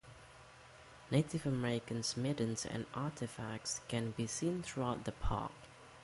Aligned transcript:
Native 1.11 1.45
American 1.45 2.01
middens 2.17 2.65
and 2.65 2.87
artifacts 2.95 3.81
can 3.87 4.09
be 4.17 4.25
seen 4.25 4.63
throughout 4.63 5.03
the 5.03 5.11
park. 5.11 5.51